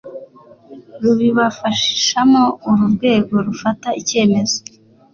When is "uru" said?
2.69-2.85